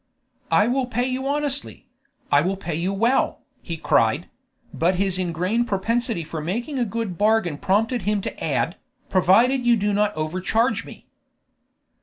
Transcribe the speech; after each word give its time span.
"I 0.49 0.67
will 0.67 0.87
pay 0.87 1.05
you 1.05 1.27
honestly; 1.27 1.85
I 2.31 2.41
will 2.41 2.57
pay 2.57 2.73
you 2.73 2.91
well," 2.91 3.43
he 3.61 3.77
cried; 3.77 4.27
but 4.73 4.95
his 4.95 5.19
ingrained 5.19 5.67
propensity 5.67 6.23
for 6.23 6.41
making 6.41 6.79
a 6.79 6.85
good 6.85 7.19
bargain 7.19 7.59
prompted 7.59 8.01
him 8.01 8.19
to 8.21 8.43
add, 8.43 8.77
"provided 9.11 9.63
you 9.63 9.77
do 9.77 9.93
not 9.93 10.15
overcharge 10.15 10.85
me." 10.85 11.05